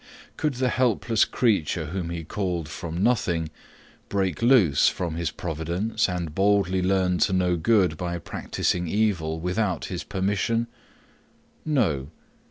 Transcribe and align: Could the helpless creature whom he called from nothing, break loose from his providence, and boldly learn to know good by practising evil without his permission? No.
Could 0.35 0.55
the 0.55 0.69
helpless 0.69 1.25
creature 1.25 1.85
whom 1.93 2.09
he 2.09 2.23
called 2.23 2.67
from 2.67 3.03
nothing, 3.03 3.51
break 4.09 4.41
loose 4.41 4.89
from 4.89 5.13
his 5.13 5.29
providence, 5.29 6.09
and 6.09 6.33
boldly 6.33 6.81
learn 6.81 7.19
to 7.19 7.33
know 7.33 7.55
good 7.55 7.97
by 7.97 8.17
practising 8.17 8.87
evil 8.87 9.39
without 9.39 9.85
his 9.93 10.03
permission? 10.03 10.65
No. 11.63 12.09